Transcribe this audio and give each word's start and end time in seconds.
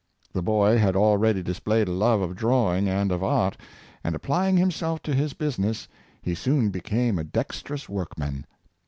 The 0.33 0.41
boy 0.41 0.79
had 0.79 0.95
already 0.95 1.43
displayed 1.43 1.87
a 1.87 1.91
love 1.91 2.21
of 2.21 2.35
drawing 2.35 2.89
and 2.89 3.11
of 3.11 3.21
art; 3.23 3.55
and, 4.03 4.15
applying 4.15 4.57
himself 4.57 5.03
to 5.03 5.13
his 5.13 5.35
busi 5.35 5.59
ness, 5.59 5.87
he 6.23 6.33
soon 6.33 6.71
became 6.71 7.19
a 7.19 7.23
dextrous 7.23 7.87
workman. 7.87 8.47